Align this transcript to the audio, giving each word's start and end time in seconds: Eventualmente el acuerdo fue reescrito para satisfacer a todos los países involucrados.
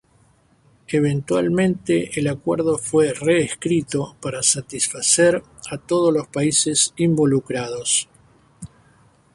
Eventualmente 0.87 2.09
el 2.19 2.27
acuerdo 2.27 2.79
fue 2.79 3.13
reescrito 3.13 4.15
para 4.19 4.41
satisfacer 4.41 5.43
a 5.69 5.77
todos 5.77 6.11
los 6.11 6.27
países 6.27 6.91
involucrados. 6.97 8.09